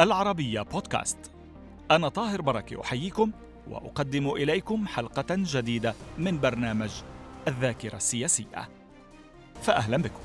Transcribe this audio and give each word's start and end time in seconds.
العربية 0.00 0.62
بودكاست. 0.62 1.18
أنا 1.90 2.08
طاهر 2.08 2.42
بركة 2.42 2.80
أحييكم 2.80 3.30
وأقدم 3.68 4.30
إليكم 4.30 4.86
حلقة 4.86 5.26
جديدة 5.30 5.94
من 6.18 6.40
برنامج 6.40 6.90
الذاكرة 7.48 7.96
السياسية. 7.96 8.68
فأهلا 9.62 9.96
بكم. 9.96 10.20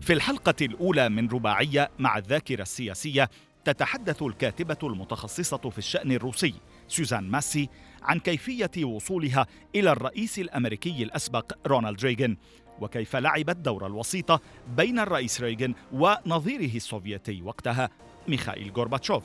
في 0.00 0.12
الحلقة 0.12 0.54
الأولى 0.62 1.08
من 1.08 1.28
رباعية 1.28 1.90
مع 1.98 2.18
الذاكرة 2.18 2.62
السياسية 2.62 3.30
تتحدث 3.64 4.22
الكاتبة 4.22 4.78
المتخصصة 4.82 5.70
في 5.70 5.78
الشأن 5.78 6.12
الروسي 6.12 6.54
سوزان 6.88 7.24
ماسي 7.24 7.68
عن 8.02 8.18
كيفية 8.18 8.84
وصولها 8.84 9.46
إلى 9.74 9.92
الرئيس 9.92 10.38
الأمريكي 10.38 11.02
الأسبق 11.02 11.52
رونالد 11.66 12.04
ريغان 12.04 12.36
وكيف 12.80 13.16
لعبت 13.16 13.56
دور 13.56 13.86
الوسيطة 13.86 14.40
بين 14.76 14.98
الرئيس 14.98 15.40
ريغان 15.40 15.74
ونظيره 15.92 16.76
السوفيتي 16.76 17.42
وقتها 17.42 17.90
ميخائيل 18.28 18.72
غورباتشوف 18.72 19.22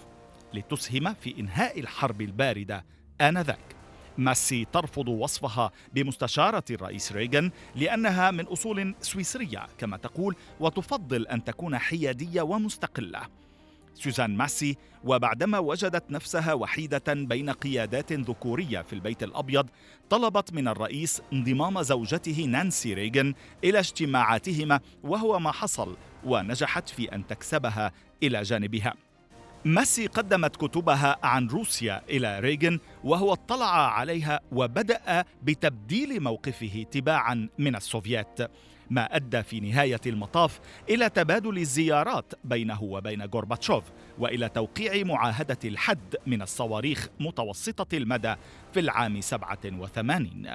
لتسهم 0.53 1.13
في 1.13 1.39
إنهاء 1.39 1.79
الحرب 1.79 2.21
الباردة 2.21 2.85
آنذاك. 3.21 3.75
ماسي 4.17 4.65
ترفض 4.65 5.07
وصفها 5.07 5.71
بمستشارة 5.93 6.63
الرئيس 6.71 7.11
ريغان 7.11 7.51
لأنها 7.75 8.31
من 8.31 8.45
أصول 8.45 8.95
سويسرية 9.01 9.67
كما 9.77 9.97
تقول 9.97 10.35
وتفضل 10.59 11.27
أن 11.27 11.43
تكون 11.43 11.77
حيادية 11.77 12.41
ومستقلة. 12.41 13.21
سوزان 13.95 14.37
ماسي 14.37 14.77
وبعدما 15.03 15.59
وجدت 15.59 16.11
نفسها 16.11 16.53
وحيدة 16.53 17.13
بين 17.13 17.49
قيادات 17.49 18.13
ذكورية 18.13 18.81
في 18.81 18.93
البيت 18.93 19.23
الأبيض 19.23 19.69
طلبت 20.09 20.53
من 20.53 20.67
الرئيس 20.67 21.21
انضمام 21.33 21.81
زوجته 21.81 22.45
نانسي 22.45 22.93
ريغن 22.93 23.33
إلى 23.63 23.79
اجتماعاتهما 23.79 24.79
وهو 25.03 25.39
ما 25.39 25.51
حصل 25.51 25.97
ونجحت 26.25 26.89
في 26.89 27.15
أن 27.15 27.27
تكسبها 27.27 27.91
إلى 28.23 28.41
جانبها. 28.41 28.93
ماسي 29.65 30.07
قدمت 30.07 30.55
كتبها 30.55 31.17
عن 31.23 31.47
روسيا 31.47 32.01
إلى 32.09 32.39
ريغن 32.39 32.79
وهو 33.03 33.33
اطلع 33.33 33.93
عليها 33.93 34.39
وبدأ 34.51 35.25
بتبديل 35.43 36.23
موقفه 36.23 36.85
تباعا 36.91 37.49
من 37.57 37.75
السوفيات 37.75 38.39
ما 38.89 39.15
أدى 39.15 39.43
في 39.43 39.59
نهاية 39.59 40.01
المطاف 40.05 40.59
إلى 40.89 41.09
تبادل 41.09 41.57
الزيارات 41.57 42.33
بينه 42.43 42.83
وبين 42.83 43.21
غورباتشوف 43.21 43.83
وإلى 44.19 44.49
توقيع 44.49 45.03
معاهدة 45.03 45.57
الحد 45.65 46.15
من 46.27 46.41
الصواريخ 46.41 47.07
متوسطة 47.19 47.97
المدى 47.97 48.35
في 48.73 48.79
العام 48.79 49.21
87 49.21 50.47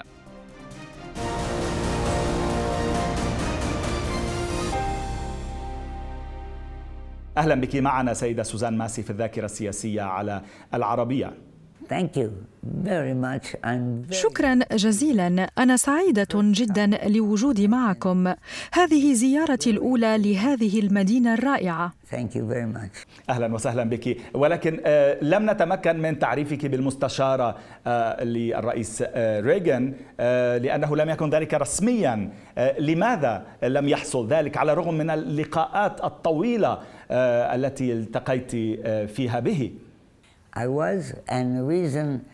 أهلا 7.36 7.54
بك 7.54 7.76
معنا 7.76 8.14
سيدة 8.14 8.42
سوزان 8.42 8.78
ماسي 8.78 9.02
في 9.02 9.10
الذاكرة 9.10 9.44
السياسية 9.44 10.02
على 10.02 10.42
العربية. 10.74 11.49
Thank 11.88 12.16
you 12.16 12.30
very 12.62 13.14
much. 13.14 13.56
I'm 13.64 14.04
very 14.04 14.14
شكرا 14.14 14.58
جزيلا. 14.72 15.50
أنا 15.58 15.76
سعيدة 15.76 16.28
جدا 16.34 16.86
لوجودي 16.86 17.68
معكم. 17.68 18.34
هذه 18.72 19.12
زيارتي 19.12 19.70
الأولى 19.70 20.18
لهذه 20.18 20.80
المدينة 20.80 21.34
الرائعة. 21.34 21.92
Thank 22.10 22.34
you 22.34 22.42
very 22.52 22.76
much. 22.76 23.06
أهلا 23.30 23.54
وسهلا 23.54 23.84
بك. 23.84 24.16
ولكن 24.34 24.80
آه، 24.86 25.18
لم 25.22 25.50
نتمكن 25.50 25.96
من 25.96 26.18
تعريفك 26.18 26.66
بالمستشارة 26.66 27.56
آه، 27.86 28.24
للرئيس 28.24 29.04
آه، 29.06 29.40
ريغان 29.40 29.94
لأنه 30.62 30.96
لم 30.96 31.10
يكن 31.10 31.30
ذلك 31.30 31.54
رسميا. 31.54 32.30
لماذا 32.78 33.46
لم 33.62 33.88
يحصل 33.88 34.28
ذلك؟ 34.28 34.56
على 34.56 34.72
الرغم 34.72 34.94
من 34.94 35.10
اللقاءات 35.10 36.04
الطويلة 36.04 36.78
التي 37.10 37.92
التقيت 37.92 38.50
فيها 39.10 39.40
به. 39.40 39.72
I 40.60 40.66
was, 40.66 41.14
and 41.26 41.56
the 41.56 41.62
reason 41.62 42.26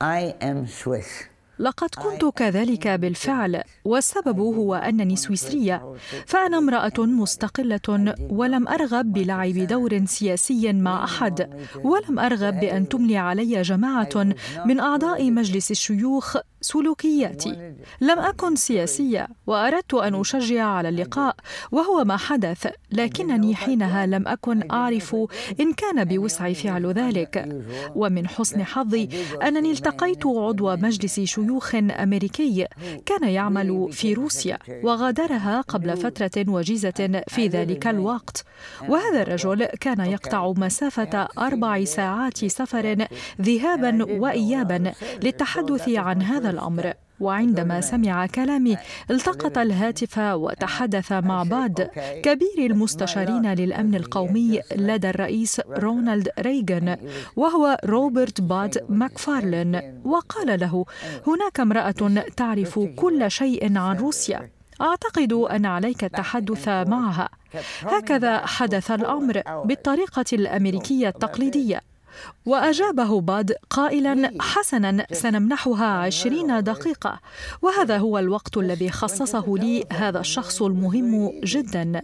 I 0.00 0.36
am 0.40 0.68
Swiss. 0.68 1.24
لقد 1.58 1.88
كنت 1.94 2.24
كذلك 2.24 2.88
بالفعل 2.88 3.62
والسبب 3.84 4.38
هو 4.38 4.74
أنني 4.74 5.16
سويسرية 5.16 5.94
فأنا 6.26 6.58
امرأة 6.58 6.92
مستقلة 6.98 8.14
ولم 8.30 8.68
أرغب 8.68 9.12
بلعب 9.12 9.54
دور 9.54 10.04
سياسي 10.04 10.72
مع 10.72 11.04
أحد 11.04 11.66
ولم 11.84 12.18
أرغب 12.18 12.60
بأن 12.60 12.88
تملي 12.88 13.16
علي 13.16 13.62
جماعة 13.62 14.26
من 14.66 14.80
أعضاء 14.80 15.30
مجلس 15.30 15.70
الشيوخ 15.70 16.36
سلوكياتي. 16.60 17.74
لم 18.00 18.18
أكن 18.18 18.56
سياسية 18.56 19.28
وأردت 19.46 19.94
أن 19.94 20.14
أشجع 20.14 20.64
على 20.64 20.88
اللقاء 20.88 21.36
وهو 21.72 22.04
ما 22.04 22.16
حدث 22.16 22.66
لكنني 22.92 23.54
حينها 23.54 24.06
لم 24.06 24.28
أكن 24.28 24.70
أعرف 24.70 25.16
إن 25.60 25.72
كان 25.72 26.04
بوسعي 26.04 26.54
فعل 26.54 26.86
ذلك. 26.86 27.62
ومن 27.94 28.28
حسن 28.28 28.64
حظي 28.64 29.08
أنني 29.42 29.70
التقيت 29.70 30.26
عضو 30.26 30.76
مجلس 30.76 31.20
شيوخ 31.20 31.45
أمريكي 31.90 32.66
كان 33.06 33.28
يعمل 33.28 33.88
في 33.92 34.14
روسيا 34.14 34.58
وغادرها 34.82 35.60
قبل 35.60 35.96
فترة 35.96 36.44
وجيزة 36.48 37.22
في 37.28 37.48
ذلك 37.48 37.86
الوقت. 37.86 38.44
وهذا 38.88 39.22
الرجل 39.22 39.64
كان 39.64 40.00
يقطع 40.00 40.52
مسافة 40.56 41.28
أربع 41.38 41.84
ساعات 41.84 42.44
سفر 42.44 43.06
ذهابا 43.40 44.04
وايابا 44.04 44.92
للتحدث 45.22 45.88
عن 45.88 46.22
هذا 46.22 46.50
الأمر. 46.50 46.92
وعندما 47.20 47.80
سمع 47.80 48.26
كلامي 48.26 48.76
التقط 49.10 49.58
الهاتف 49.58 50.18
وتحدث 50.18 51.12
مع 51.12 51.42
بعض. 51.42 51.80
كبير 52.22 52.58
المستشارين 52.58 53.54
للأمن 53.54 53.94
القومي 53.94 54.60
لدى 54.76 55.10
الرئيس 55.10 55.60
رونالد 55.68 56.28
ريغان 56.38 56.96
وهو 57.36 57.78
روبرت 57.84 58.40
باد 58.40 58.86
ماكفارلين 58.88 60.00
وقال 60.04 60.60
له 60.60 60.84
هناك 61.26 61.60
امرأة 61.60 62.24
تعرف 62.36 62.78
كل 62.78 63.30
شيء 63.30 63.78
عن 63.78 63.96
روسيا. 63.96 64.50
أعتقد 64.80 65.32
أن 65.32 65.66
عليك 65.66 66.04
التحدث 66.04 66.68
معها. 66.68 67.28
هكذا 67.80 68.46
حدث 68.46 68.90
الأمر 68.90 69.42
بالطريقة 69.64 70.24
الأمريكية 70.32 71.08
التقليدية. 71.08 71.80
وأجابه 72.46 73.20
باد 73.20 73.52
قائلا 73.70 74.32
حسنا 74.40 75.06
سنمنحها 75.12 75.86
عشرين 75.86 76.62
دقيقة. 76.62 77.20
وهذا 77.62 77.98
هو 77.98 78.18
الوقت 78.18 78.56
الذي 78.56 78.90
خصصه 78.90 79.44
لي 79.48 79.84
هذا 79.92 80.20
الشخص 80.20 80.62
المهم 80.62 81.40
جدا. 81.44 82.02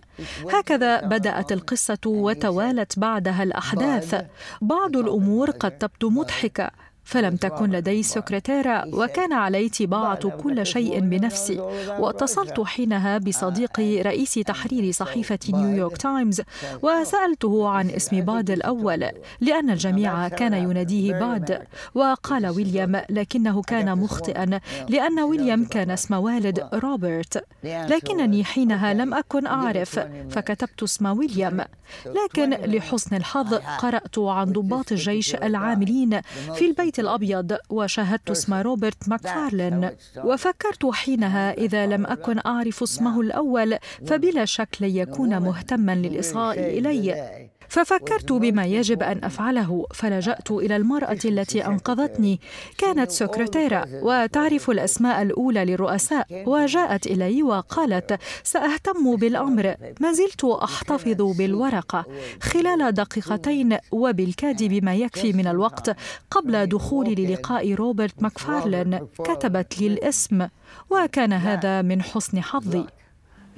هكذا 0.53 1.01
بدأت 1.01 1.53
القصة 1.53 1.99
وتوالت 2.07 2.99
بعدها 2.99 3.43
الأحداث. 3.43 4.25
بعض 4.61 4.97
الأمور 4.97 5.51
قد 5.51 5.79
تبدو 5.79 6.11
مضحكة. 6.11 6.71
فلم 7.05 7.37
تكن 7.37 7.71
لدي 7.71 8.03
سكرتيرة 8.03 8.85
وكان 8.95 9.33
علي 9.33 9.69
طباعة 9.69 10.29
كل 10.31 10.67
شيء 10.67 11.01
بنفسي 11.01 11.59
واتصلت 11.99 12.61
حينها 12.61 13.19
بصديقي 13.19 14.03
رئيس 14.03 14.35
تحرير 14.35 14.93
صحيفة 14.93 15.39
نيويورك 15.49 15.97
تايمز 15.97 16.43
وسألته 16.83 17.69
عن 17.69 17.91
اسم 17.91 18.21
باد 18.21 18.51
الأول 18.51 19.07
لأن 19.41 19.71
الجميع 19.71 20.29
كان 20.29 20.55
يناديه 20.55 21.13
باد 21.13 21.63
وقال 21.95 22.47
ويليام 22.47 23.03
لكنه 23.11 23.63
كان 23.63 23.99
مخطئا 23.99 24.61
لأن 24.89 25.21
ويليام 25.21 25.65
كان 25.65 25.91
اسم 25.91 26.15
والد 26.15 26.69
روبرت 26.75 27.45
لكنني 27.65 28.45
حينها 28.45 28.95
لم 28.95 29.15
أكن 29.15 29.47
أعرف 29.47 29.99
فكتبت 30.31 30.83
اسم 30.83 31.07
ويليام 31.19 31.65
لكن 32.07 32.51
لحسن 32.51 33.17
الحظ 33.17 33.55
قرأت 33.55 34.19
عن 34.19 34.53
ضباط 34.53 34.93
الجيش 34.93 35.35
العاملين 35.35 36.21
في 36.55 36.67
البيت 36.67 36.92
الأبيض 36.99 37.57
وشاهدت 37.71 38.31
اسم 38.31 38.55
روبرت 38.55 39.09
ماكفارلين. 39.09 39.91
وفكرت 40.25 40.87
حينها 40.87 41.53
إذا 41.53 41.87
لم 41.87 42.07
أكن 42.07 42.41
أعرف 42.47 42.83
اسمه 42.83 43.21
الأول 43.21 43.79
فبلا 44.07 44.45
شك 44.45 44.77
لن 44.81 44.97
يكون 44.97 45.39
مهتما 45.39 45.95
للإصغاء 45.95 46.59
إلي. 46.79 47.49
ففكرت 47.73 48.33
بما 48.33 48.67
يجب 48.67 49.03
أن 49.03 49.25
أفعله 49.25 49.87
فلجأت 49.95 50.51
إلى 50.51 50.77
المرأة 50.77 51.19
التي 51.25 51.67
أنقذتني. 51.67 52.41
كانت 52.79 53.11
سكرتيرة 53.11 53.85
وتعرف 54.03 54.71
الأسماء 54.71 55.23
الأولى 55.23 55.65
للرؤساء. 55.65 56.27
وجاءت 56.47 57.07
إلي 57.07 57.43
وقالت 57.43 58.19
سأهتم 58.45 59.17
بالأمر. 59.17 59.75
ما 60.01 60.13
زلت 60.13 60.45
أحتفظ 60.45 61.23
بالورقة. 61.39 62.05
خلال 62.43 62.93
دقيقتين 62.93 63.79
وبالكاد 63.93 64.63
بما 64.63 64.95
يكفي 64.95 65.33
من 65.33 65.47
الوقت 65.47 65.97
قبل 66.31 66.67
دخولي 66.67 67.15
للقاء 67.15 67.75
روبرت 67.75 68.23
ماكفارلين 68.23 68.99
كتبت 69.19 69.81
لي 69.81 69.87
الاسم. 69.87 70.49
وكان 70.91 71.33
هذا 71.33 71.83
من 71.83 72.03
حسن 72.03 72.43
حظي. 72.43 72.85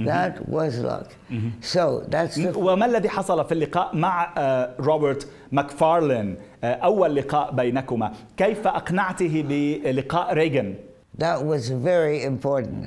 That 0.00 0.48
was 0.48 0.78
luck. 0.78 1.08
So 1.60 2.04
that's 2.08 2.36
the 2.36 2.56
وما 2.56 2.86
الذي 2.86 3.08
حصل 3.08 3.44
في 3.44 3.52
اللقاء 3.54 3.96
مع 3.96 4.32
آه، 4.38 4.74
روبرت 4.80 5.28
ماكفارلين 5.52 6.36
آه، 6.64 6.74
أول 6.74 7.14
لقاء 7.14 7.52
بينكما 7.54 8.12
كيف 8.36 8.66
أقنعته 8.66 9.44
بلقاء 9.48 10.34
ريغان 10.34 10.74
that 11.18 11.44
was 11.44 11.68
very 11.68 12.24
important. 12.24 12.86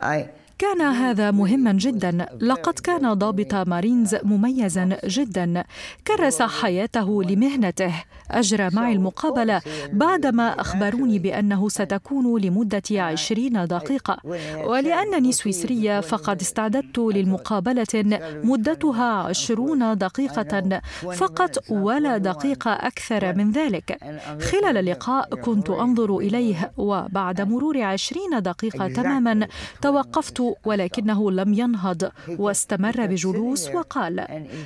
I 0.00 0.28
كان 0.58 0.80
هذا 0.80 1.30
مهما 1.30 1.72
جدا. 1.72 2.26
لقد 2.40 2.78
كان 2.78 3.12
ضابط 3.12 3.54
مارينز 3.54 4.16
مميزا 4.22 4.98
جدا. 5.04 5.64
كرس 6.06 6.42
حياته 6.42 7.22
لمهنته. 7.22 7.92
أجرى 8.30 8.70
معي 8.72 8.92
المقابلة 8.92 9.62
بعدما 9.92 10.60
أخبروني 10.60 11.18
بأنه 11.18 11.68
ستكون 11.68 12.40
لمدة 12.40 12.82
عشرين 12.90 13.66
دقيقة. 13.66 14.18
ولأنني 14.64 15.32
سويسرية 15.32 16.00
فقد 16.00 16.40
استعددت 16.40 16.98
للمقابلة 16.98 18.20
مدتها 18.44 19.12
عشرون 19.12 19.98
دقيقة 19.98 20.80
فقط 21.14 21.70
ولا 21.70 22.18
دقيقة 22.18 22.70
أكثر 22.70 23.34
من 23.34 23.50
ذلك. 23.50 23.98
خلال 24.40 24.76
اللقاء 24.76 25.34
كنت 25.34 25.70
أنظر 25.70 26.18
إليه 26.18 26.72
وبعد 26.76 27.40
مرور 27.40 27.82
عشرين 27.82 28.42
دقيقة 28.42 28.88
تماما 28.88 29.48
توقفت 29.82 30.45
ولكنه 30.64 31.30
لم 31.30 31.54
ينهض 31.54 32.10
واستمر 32.28 33.06
بجلوس 33.06 33.68
وقال 33.74 34.20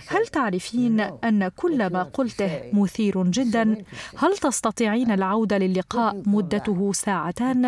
هل 0.09 0.27
تعرفين 0.27 1.01
أن 1.01 1.49
كل 1.49 1.93
ما 1.93 2.03
قلته 2.03 2.51
مثير 2.73 3.23
جدا؟ 3.23 3.85
هل 4.17 4.37
تستطيعين 4.37 5.11
العودة 5.11 5.59
للقاء 5.59 6.23
مدته 6.27 6.93
ساعتان؟ 6.93 7.67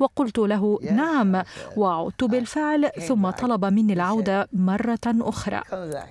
وقلت 0.00 0.38
له 0.38 0.78
نعم 0.90 1.42
وعدت 1.76 2.24
بالفعل 2.24 2.90
ثم 3.08 3.30
طلب 3.30 3.64
مني 3.64 3.92
العودة 3.92 4.48
مرة 4.52 4.98
أخرى. 5.06 5.60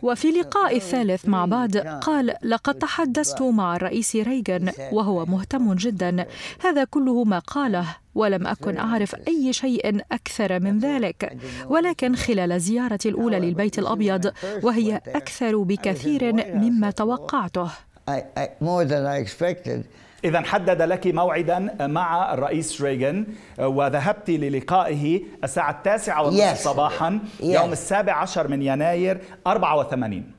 وفي 0.04 0.30
اللقاء 0.30 0.75
الثالث 0.78 1.28
مع 1.28 1.46
بعض 1.46 1.78
قال 1.78 2.36
لقد 2.44 2.75
تحدثت 2.75 3.42
مع 3.42 3.75
الرئيس 3.75 4.16
ريغان 4.16 4.72
وهو 4.92 5.25
مهتم 5.25 5.74
جدا. 5.74 6.25
هذا 6.62 6.84
كله 6.84 7.24
ما 7.24 7.40
قاله. 7.40 7.86
ولم 8.15 8.47
أكن 8.47 8.77
أعرف 8.77 9.15
أي 9.27 9.53
شيء 9.53 10.01
أكثر 10.11 10.59
من 10.59 10.79
ذلك 10.79 11.38
ولكن 11.67 12.15
خلال 12.15 12.61
زيارتي 12.61 13.09
الأولى 13.09 13.39
للبيت 13.39 13.79
الأبيض 13.79 14.31
وهي 14.63 15.01
أكثر 15.07 15.57
بكثير 15.57 16.33
مما 16.56 16.91
توقعته 16.91 17.69
إذا 20.25 20.41
حدد 20.41 20.81
لك 20.81 21.07
موعدا 21.07 21.88
مع 21.88 22.33
الرئيس 22.33 22.81
ريغان 22.81 23.25
وذهبت 23.59 24.29
للقائه 24.29 25.21
الساعة 25.44 25.71
التاسعة 25.71 26.23
والنصف 26.23 26.62
yes. 26.62 26.63
صباحا 26.63 27.19
yes. 27.39 27.44
يوم 27.44 27.71
السابع 27.71 28.13
عشر 28.13 28.47
من 28.47 28.62
يناير 28.62 29.21
84 29.47 30.31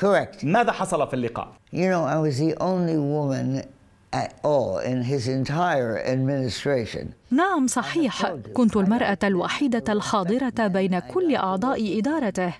Correct. 0.00 0.44
ماذا 0.44 0.72
حصل 0.72 1.08
في 1.08 1.14
اللقاء؟ 1.14 1.48
You 1.72 1.88
know, 1.90 2.04
I 2.04 2.18
was 2.18 2.38
the 2.38 2.54
only 2.60 2.98
woman 2.98 3.64
at 4.12 4.38
all 4.42 4.78
in 4.78 5.02
his 5.02 5.28
entire 5.28 5.98
administration. 5.98 7.14
نعم 7.30 7.66
صحيح. 7.66 8.34
كنت 8.54 8.76
المرأة 8.76 9.18
الوحيدة 9.24 9.92
الحاضره 9.92 10.66
بين 10.66 10.98
كل 10.98 11.36
أعضاء 11.36 11.98
إدارته. 11.98 12.52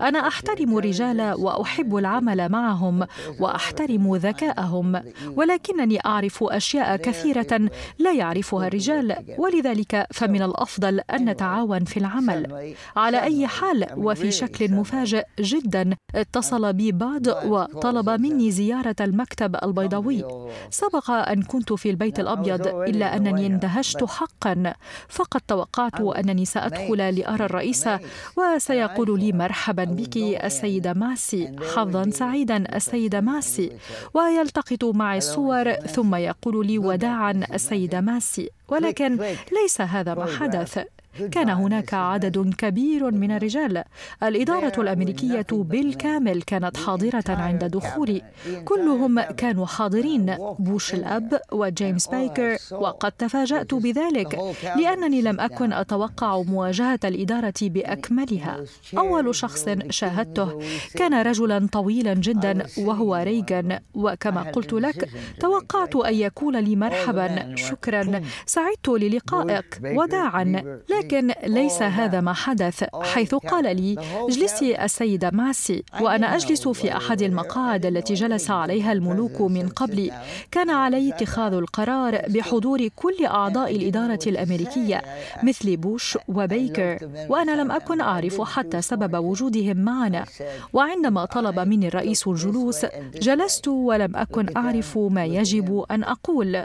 أنا 0.00 0.28
أحترم 0.28 0.78
الرجال 0.78 1.34
وأحب 1.38 1.96
العمل 1.96 2.48
معهم 2.48 3.06
وأحترم 3.40 4.16
ذكاءهم 4.16 5.02
ولكنني 5.36 5.98
أعرف 6.06 6.44
أشياء 6.44 6.96
كثيرة 6.96 7.70
لا 7.98 8.12
يعرفها 8.12 8.66
الرجال. 8.66 9.16
ولذلك 9.38 10.06
فمن 10.12 10.42
الأفضل 10.42 11.00
أن 11.00 11.24
نتعاون 11.30 11.84
في 11.84 11.96
العمل. 11.96 12.74
على 12.96 13.22
أي 13.22 13.46
حال 13.46 13.86
وفي 13.96 14.30
شكل 14.30 14.72
مفاجئ 14.72 15.24
جدا 15.40 15.96
اتصل 16.14 16.72
بي 16.72 16.92
بعض 16.92 17.26
وطلب 17.26 18.10
مني 18.10 18.50
زيارة 18.50 18.96
المكتب 19.00 19.56
البيضاوي. 19.62 20.24
سبق 20.70 21.10
أن 21.10 21.42
كنت 21.42 21.72
في 21.72 21.90
البيت 21.90 22.20
الأبيض 22.20 22.66
إلا 22.66 23.16
أنني 23.16 23.46
اندهشت 23.46 24.07
حقا. 24.08 24.74
فقد 25.08 25.40
توقعت 25.40 26.00
انني 26.00 26.44
سادخل 26.44 27.14
لأرى 27.14 27.44
الرئيس 27.44 27.88
وسيقول 28.36 29.20
لي 29.20 29.32
مرحبا 29.32 29.84
بك 29.84 30.16
السيده 30.16 30.92
ماسي. 30.92 31.56
حظا 31.74 32.10
سعيدا 32.10 32.76
السيده 32.76 33.20
ماسي. 33.20 33.72
ويلتقط 34.14 34.84
معي 34.84 35.18
الصور 35.18 35.72
ثم 35.72 36.14
يقول 36.14 36.66
لي 36.66 36.78
وداعا 36.78 37.42
السيده 37.54 38.00
ماسي. 38.00 38.50
ولكن 38.68 39.18
ليس 39.62 39.80
هذا 39.80 40.14
ما 40.14 40.26
حدث 40.26 40.84
كان 41.32 41.48
هناك 41.50 41.94
عدد 41.94 42.54
كبير 42.58 43.10
من 43.10 43.30
الرجال. 43.30 43.84
الإدارة 44.22 44.80
الأمريكية 44.80 45.46
بالكامل 45.52 46.42
كانت 46.42 46.76
حاضرة 46.76 47.24
عند 47.28 47.64
دخولي 47.64 48.22
كلهم 48.64 49.20
كانوا 49.20 49.66
حاضرين 49.66 50.36
بوش 50.58 50.94
الأب 50.94 51.40
وجيمس 51.52 52.06
بايكر. 52.06 52.56
وقد 52.72 53.12
تفاجأت 53.12 53.74
بذلك 53.74 54.38
لأنني 54.76 55.22
لم 55.22 55.40
أكن 55.40 55.72
أتوقع 55.72 56.42
مواجهة 56.42 57.00
الإدارة 57.04 57.54
بأكملها. 57.62 58.64
أول 58.98 59.34
شخص 59.34 59.68
شاهدته 59.90 60.60
كان 60.94 61.14
رجلا 61.14 61.68
طويلا 61.72 62.14
جدا 62.14 62.66
وهو 62.78 63.14
ريغان. 63.16 63.78
وكما 63.94 64.42
قلت 64.42 64.72
لك 64.72 65.08
توقعت 65.40 65.96
أن 65.96 66.14
يقول 66.14 66.64
لي 66.64 66.76
مرحبا. 66.76 67.54
شكرا. 67.56 68.22
سعدت 68.46 68.88
للقائك. 68.88 69.80
وداعا. 69.84 70.78
لكن 70.88 71.07
ليس 71.46 71.82
هذا 71.82 72.20
ما 72.20 72.32
حدث 72.32 72.84
حيث 73.02 73.34
قال 73.34 73.76
لي 73.76 73.96
اجلسي 74.28 74.84
السيدة 74.84 75.30
ماسي 75.30 75.82
وأنا 76.00 76.36
أجلس 76.36 76.68
في 76.68 76.96
أحد 76.96 77.22
المقاعد 77.22 77.86
التي 77.86 78.14
جلس 78.14 78.50
عليها 78.50 78.92
الملوك 78.92 79.40
من 79.40 79.68
قبلي 79.68 80.12
كان 80.50 80.70
علي 80.70 81.08
اتخاذ 81.14 81.52
القرار 81.52 82.22
بحضور 82.28 82.88
كل 82.96 83.26
أعضاء 83.26 83.76
الإدارة 83.76 84.18
الأمريكية 84.26 85.02
مثل 85.42 85.76
بوش 85.76 86.18
وبيكر 86.28 86.98
وأنا 87.28 87.62
لم 87.62 87.70
أكن 87.72 88.00
أعرف 88.00 88.40
حتى 88.40 88.82
سبب 88.82 89.16
وجودهم 89.24 89.76
معنا. 89.76 90.24
وعندما 90.72 91.24
طلب 91.24 91.58
مني 91.60 91.88
الرئيس 91.88 92.28
الجلوس 92.28 92.86
جلست 93.14 93.68
ولم 93.68 94.16
أكن 94.16 94.56
أعرف 94.56 94.98
ما 94.98 95.24
يجب 95.24 95.84
أن 95.90 96.04
أقول. 96.04 96.64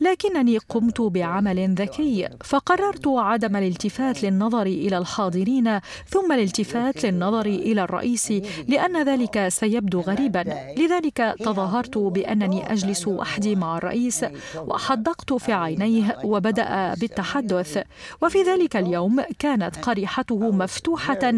لكنني 0.00 0.58
قمت 0.58 1.00
بعمل 1.00 1.74
ذكي 1.74 2.28
فقررت 2.44 3.08
عدم 3.08 3.56
الالتفات 3.56 4.22
للنظر 4.22 4.66
إلى 4.66 4.98
الحاضرين 4.98 5.80
ثم 6.08 6.32
الالتفات 6.32 7.04
للنظر 7.04 7.46
إلى 7.46 7.82
الرئيس 7.82 8.32
لأن 8.68 9.02
ذلك 9.02 9.48
سيبدو 9.48 10.00
غريبا. 10.00 10.44
لذلك 10.78 11.34
تظاهرت 11.38 11.98
بأنني 11.98 12.72
أجلس 12.72 13.08
وحدي 13.08 13.56
مع 13.56 13.78
الرئيس 13.78 14.24
وحدقت 14.56 15.32
في 15.32 15.52
عينيه 15.52 16.18
وبدأ 16.24 16.94
بالتحدث. 16.94 17.82
وفي 18.22 18.42
ذلك 18.42 18.76
اليوم 18.76 19.22
كانت 19.38 19.76
قريحته 19.76 20.50
مفتوحة 20.50 21.32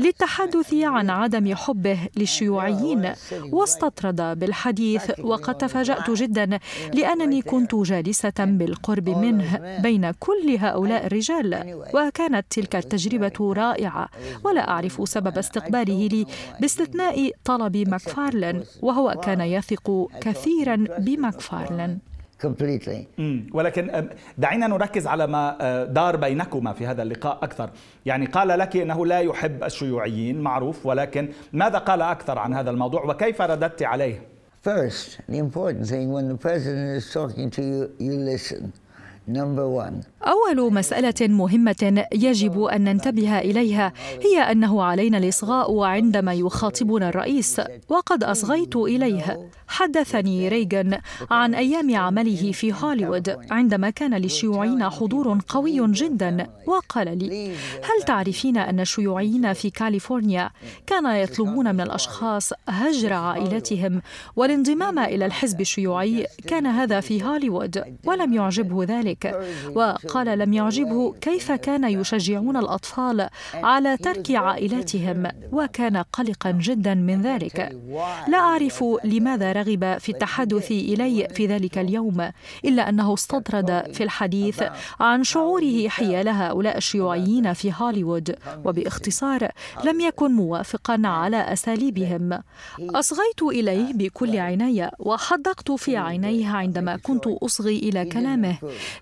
للتحدث 0.00 0.74
عن 0.74 1.10
عدم 1.10 1.54
حبه 1.54 1.98
للشيوعيين. 2.16 3.12
واستطرد 3.52 4.38
بالحديث 4.38 5.20
وقد 5.20 5.58
تفاجأت 5.58 6.10
جدا 6.10 6.58
لأنني 6.94 7.42
كنت 7.42 7.73
جالسة 7.82 8.32
بالقرب 8.38 9.08
منه 9.08 9.78
بين 9.82 10.10
كل 10.10 10.56
هؤلاء 10.58 11.06
الرجال 11.06 11.80
وكانت 11.94 12.46
تلك 12.50 12.76
التجربة 12.76 13.54
رائعة 13.54 14.08
ولا 14.44 14.70
أعرف 14.70 15.08
سبب 15.08 15.38
استقباله 15.38 16.06
لي 16.06 16.26
باستثناء 16.60 17.30
طلب 17.44 17.76
ماكفارلن 17.76 18.62
وهو 18.82 19.10
كان 19.10 19.40
يثق 19.40 20.08
كثيرا 20.20 20.84
بماكفارلن. 20.98 21.98
ولكن 23.52 24.08
دعينا 24.38 24.66
نركز 24.66 25.06
على 25.06 25.26
ما 25.26 25.56
دار 25.84 26.16
بينكما 26.16 26.72
في 26.72 26.86
هذا 26.86 27.02
اللقاء 27.02 27.38
أكثر، 27.42 27.70
يعني 28.06 28.26
قال 28.26 28.48
لك 28.48 28.76
إنه 28.76 29.06
لا 29.06 29.20
يحب 29.20 29.64
الشيوعيين 29.64 30.40
معروف 30.40 30.86
ولكن 30.86 31.28
ماذا 31.52 31.78
قال 31.78 32.02
أكثر 32.02 32.38
عن 32.38 32.54
هذا 32.54 32.70
الموضوع 32.70 33.04
وكيف 33.04 33.42
رددت 33.42 33.82
عليه؟ 33.82 34.33
First, 34.64 35.18
the 35.28 35.36
important 35.36 35.86
thing 35.86 36.10
when 36.10 36.26
the 36.26 36.38
president 36.38 36.96
is 36.96 37.12
talking 37.12 37.50
to 37.50 37.62
you, 37.62 37.94
you 37.98 38.14
listen. 38.14 38.72
أول 40.22 40.72
مسألة 40.72 41.28
مهمة 41.28 42.04
يجب 42.12 42.62
أن 42.62 42.84
ننتبه 42.84 43.38
إليها 43.38 43.92
هي 44.22 44.38
أنه 44.40 44.82
علينا 44.82 45.18
الإصغاء 45.18 45.82
عندما 45.82 46.34
يخاطبنا 46.34 47.08
الرئيس 47.08 47.60
وقد 47.88 48.24
أصغيت 48.24 48.76
إليه. 48.76 49.50
حدثني 49.68 50.48
ريغان 50.48 50.98
عن 51.30 51.54
أيام 51.54 51.96
عمله 51.96 52.52
في 52.52 52.72
هوليوود 52.72 53.36
عندما 53.50 53.90
كان 53.90 54.14
للشيوعيين 54.14 54.88
حضور 54.88 55.38
قوي 55.48 55.92
جدا 55.92 56.46
وقال 56.66 57.18
لي 57.18 57.50
هل 57.82 58.02
تعرفين 58.06 58.56
أن 58.56 58.80
الشيوعيين 58.80 59.52
في 59.52 59.70
كاليفورنيا 59.70 60.50
كان 60.86 61.06
يطلبون 61.06 61.74
من 61.74 61.80
الأشخاص 61.80 62.52
هجر 62.68 63.12
عائلتهم 63.12 64.02
والانضمام 64.36 64.98
إلى 64.98 65.26
الحزب 65.26 65.60
الشيوعي 65.60 66.26
كان 66.46 66.66
هذا 66.66 67.00
في 67.00 67.24
هوليوود 67.24 67.84
ولم 68.04 68.32
يعجبه 68.32 68.84
ذلك؟ 68.84 69.13
ذلك. 69.24 69.40
وقال 69.76 70.38
لم 70.38 70.52
يعجبه 70.52 71.14
كيف 71.20 71.52
كان 71.52 71.84
يشجعون 71.84 72.56
الأطفال 72.56 73.28
على 73.54 73.96
ترك 73.96 74.30
عائلاتهم؟ 74.30 75.30
وكان 75.52 75.96
قلقا 75.96 76.50
جدا 76.50 76.94
من 76.94 77.22
ذلك. 77.22 77.76
لا 78.28 78.38
أعرف 78.38 78.84
لماذا 79.04 79.52
رغب 79.52 79.98
في 79.98 80.08
التحدث 80.08 80.70
إلي 80.70 81.28
في 81.34 81.46
ذلك 81.46 81.78
اليوم 81.78 82.30
إلا 82.64 82.88
أنه 82.88 83.14
استطرد 83.14 83.92
في 83.92 84.02
الحديث 84.02 84.62
عن 85.00 85.24
شعوره 85.24 85.88
حيال 85.88 86.28
هؤلاء 86.28 86.76
الشيوعيين 86.76 87.52
في 87.52 87.72
هوليوود. 87.76 88.36
وباختصار 88.64 89.48
لم 89.84 90.00
يكن 90.00 90.32
موافقا 90.32 91.00
على 91.04 91.36
أساليبهم. 91.36 92.42
أصغيت 92.80 93.42
إليه 93.42 93.92
بكل 93.92 94.36
عناية 94.36 94.90
وحدقت 94.98 95.72
في 95.72 95.96
عينيه 95.96 96.48
عندما 96.48 96.96
كنت 96.96 97.26
أصغي 97.26 97.78
إلى 97.78 98.04
كلامه. 98.04 98.56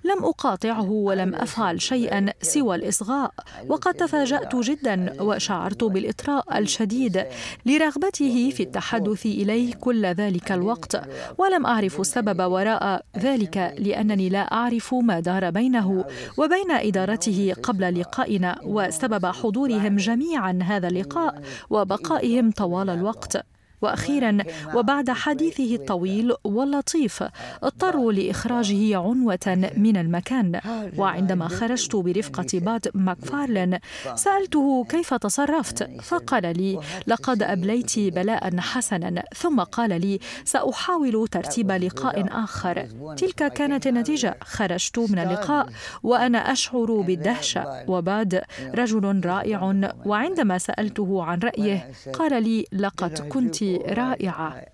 لم 0.05 0.25
أقاطعه 0.25 0.91
ولم 0.91 1.35
أفعل 1.35 1.83
شيئا 1.83 2.33
سوى 2.43 2.77
الإصغاء 2.77 3.33
وقد 3.69 3.95
تفاجأت 3.95 4.57
جدا 4.57 5.23
وشعرت 5.23 5.85
بالإطراء 5.85 6.59
الشديد 6.59 7.25
لرغبته 7.67 8.51
في 8.51 8.63
التحدث 8.63 9.27
إليه 9.27 9.75
كل 9.75 10.07
ذلك 10.07 10.53
الوقت 10.53 11.03
ولم 11.39 11.67
أعرف 11.67 12.01
السبب 12.01 12.53
وراء 12.53 13.05
ذلك 13.19 13.75
لأنني 13.79 14.29
لا 14.29 14.53
أعرف 14.53 14.95
ما 14.95 15.21
دار 15.21 15.51
بينه 15.51 16.05
وبين 16.39 16.71
إدارته 16.71 17.55
قبل 17.63 18.01
لقائنا 18.01 18.59
وسبب 18.65 19.27
حضورهم 19.27 19.97
جميعا 19.97 20.59
هذا 20.63 20.89
اللقاء 20.89 21.43
وبقائهم 21.71 22.51
طوال 22.51 22.91
الوقت. 22.91 23.45
وأخيرا 23.83 24.39
وبعد 24.75 25.11
حديثه 25.11 25.75
الطويل 25.75 26.33
واللطيف 26.45 27.25
اضطروا 27.63 28.13
لإخراجه 28.13 28.99
عنوة 28.99 29.71
من 29.77 29.97
المكان. 29.97 30.61
وعندما 30.99 31.49
خرجت 31.49 31.97
برفقة 31.97 32.47
بات 32.55 32.97
ماكفارلين 32.97 33.79
سألته 34.15 34.85
كيف 34.89 35.15
تصرفت 35.15 36.01
فقال 36.03 36.43
لي 36.59 36.81
لقد 37.07 37.43
أبليت 37.43 37.99
بلاء 37.99 38.57
حسنا. 38.59 39.25
ثم 39.37 39.61
قال 39.61 40.01
لي 40.01 40.19
سأحاول 40.45 41.29
ترتيب 41.29 41.71
لقاء 41.73 42.45
آخر. 42.45 42.87
تلك 43.17 43.53
كانت 43.53 43.87
النتيجة. 43.87 44.37
خرجت 44.41 44.99
من 44.99 45.19
اللقاء 45.19 45.69
وأنا 46.03 46.39
أشعر 46.53 47.01
بالدهشة. 47.01 47.85
وباد 47.89 48.43
رجل 48.75 49.21
رائع 49.25 49.75
وعندما 50.07 50.59
سألته 50.59 51.25
عن 51.25 51.39
رأيه 51.39 51.93
قال 52.13 52.43
لي 52.43 52.67
لقد 52.73 53.19
كنت 53.19 53.63
رائعة. 53.79 54.65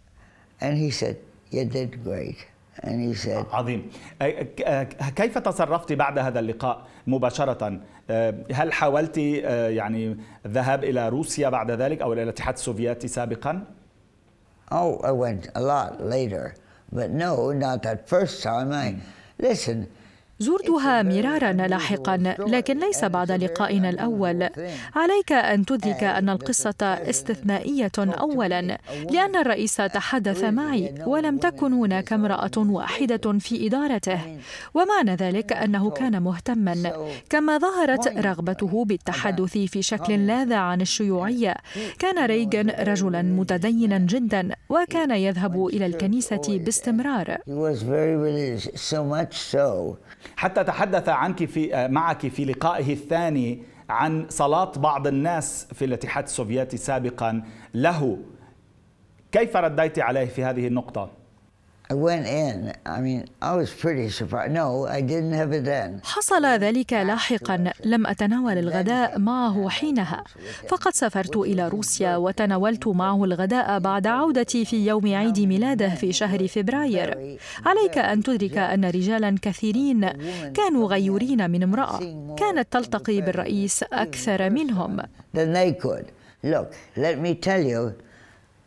And 0.60 0.76
he 0.76 0.90
said, 0.90 1.16
you 1.50 1.64
did 1.64 2.04
great. 2.04 2.36
And 2.82 3.00
he 3.00 3.14
said, 3.14 3.46
عظيم 3.52 3.90
كيف 5.16 5.38
تصرفت 5.38 5.92
بعد 5.92 6.18
هذا 6.18 6.40
اللقاء 6.40 6.86
مباشرة 7.06 7.80
هل 8.52 8.72
حاولت 8.72 9.18
يعني 9.18 10.16
الذهاب 10.46 10.84
إلى 10.84 11.08
روسيا 11.08 11.48
بعد 11.48 11.70
ذلك 11.70 12.02
أو 12.02 12.12
إلى 12.12 12.22
الاتحاد 12.22 12.54
السوفيتي 12.54 13.08
سابقا؟ 13.08 13.64
Oh, 14.70 15.00
I 15.02 15.12
went 15.12 15.48
a 15.54 15.60
lot 15.62 16.04
later. 16.04 16.54
But 16.92 17.10
no, 17.10 17.52
not 17.52 17.82
that 17.82 18.08
first 18.08 18.42
time. 18.42 18.70
I, 18.72 18.96
listen, 19.38 19.88
زرتها 20.40 21.02
مرارا 21.02 21.52
لاحقا 21.52 22.16
لكن 22.38 22.78
ليس 22.78 23.04
بعد 23.04 23.32
لقائنا 23.32 23.90
الأول. 23.90 24.48
عليك 24.96 25.32
أن 25.32 25.64
تدرك 25.64 26.04
أن 26.04 26.28
القصة 26.28 26.82
استثنائية 26.82 27.92
اولا 27.98 28.78
لأن 29.10 29.36
الرئيس 29.36 29.76
تحدث 29.76 30.44
معي 30.44 30.94
ولم 31.06 31.38
تكن 31.38 31.72
هناك 31.72 32.12
امرأة 32.12 32.50
واحدة 32.56 33.38
في 33.38 33.66
إدارته. 33.66 34.20
ومعنى 34.74 35.14
ذلك 35.14 35.52
أنه 35.52 35.90
كان 35.90 36.22
مهتما 36.22 36.92
كما 37.30 37.58
ظهرت 37.58 38.08
رغبته 38.08 38.84
بالتحدث 38.84 39.58
في 39.58 39.82
شكل 39.82 40.26
لاذع 40.26 40.58
عن 40.58 40.80
الشيوعية. 40.80 41.54
كان 41.98 42.26
ريغن 42.26 42.70
رجلا 42.70 43.22
متدينا 43.22 43.98
جدا 43.98 44.48
وكان 44.68 45.10
يذهب 45.10 45.66
إلى 45.66 45.86
الكنيسة 45.86 46.46
باستمرار. 46.48 47.38
حتى 50.36 50.64
تحدث 50.64 51.08
عنك 51.08 51.44
في 51.44 51.88
معك 51.90 52.28
في 52.28 52.44
لقائه 52.44 52.92
الثاني 52.92 53.62
عن 53.90 54.26
صلاة 54.28 54.72
بعض 54.76 55.06
الناس 55.06 55.68
في 55.74 55.84
الاتحاد 55.84 56.24
السوفيتي 56.24 56.76
سابقا 56.76 57.42
له 57.74 58.18
كيف 59.32 59.56
رديت 59.56 59.98
عليه 59.98 60.26
في 60.26 60.44
هذه 60.44 60.66
النقطة؟ 60.66 61.17
I 61.90 61.94
went 61.94 62.26
in. 62.26 62.56
I 62.84 63.00
mean, 63.00 63.20
I 63.40 63.56
was 63.56 63.70
pretty 63.82 64.10
surprised. 64.10 64.52
No, 64.52 64.86
I 64.86 65.00
didn't 65.00 65.32
have 65.32 65.52
it 65.52 65.64
then. 65.64 66.00
حصل 66.04 66.46
ذلك 66.46 66.92
لاحقا 66.92 67.72
لم 67.84 68.06
أتناول 68.06 68.58
الغداء 68.58 69.18
معه 69.18 69.68
حينها 69.68 70.24
فقد 70.68 70.94
سافرت 70.94 71.36
إلى 71.36 71.68
روسيا 71.68 72.16
وتناولت 72.16 72.88
معه 72.88 73.24
الغداء 73.24 73.78
بعد 73.78 74.06
عودتي 74.06 74.64
في 74.64 74.86
يوم 74.86 75.14
عيد 75.14 75.40
ميلاده 75.40 75.94
في 75.94 76.12
شهر 76.12 76.48
فبراير 76.48 77.38
عليك 77.66 77.98
أن 77.98 78.22
تدرك 78.22 78.58
أن 78.58 78.84
رجالا 78.84 79.36
كثيرين 79.42 80.08
كانوا 80.54 80.88
غيورين 80.88 81.50
من 81.50 81.62
امرأة 81.62 81.98
كانت 82.38 82.72
تلتقي 82.72 83.20
بالرئيس 83.20 83.82
أكثر 83.82 84.50
منهم 84.50 85.00
Then 85.34 85.52
they 85.52 85.72
could. 85.72 86.06
Look, 86.42 86.68
let 86.96 87.18
me 87.18 87.34
tell 87.34 87.62
you 87.62 87.94